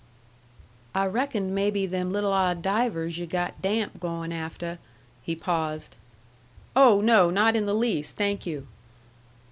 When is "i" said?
0.95-1.05